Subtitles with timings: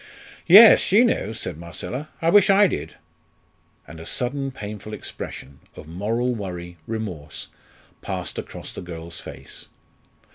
[0.47, 2.09] "Yes, she knows," said Marcella.
[2.23, 2.95] "I wish I did."
[3.87, 7.49] And a sudden painful expression of moral worry, remorse
[8.01, 9.67] passed across the girl's face.